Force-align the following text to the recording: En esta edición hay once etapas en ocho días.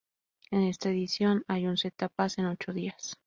En 0.49 0.63
esta 0.63 0.89
edición 0.89 1.43
hay 1.47 1.67
once 1.67 1.89
etapas 1.89 2.39
en 2.39 2.47
ocho 2.47 2.73
días. 2.73 3.17